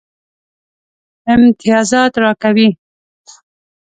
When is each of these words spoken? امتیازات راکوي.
امتیازات 1.33 2.13
راکوي. 2.23 2.69